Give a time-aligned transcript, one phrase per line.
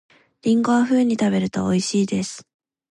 [0.41, 2.47] りんごは冬に食べると美味しいです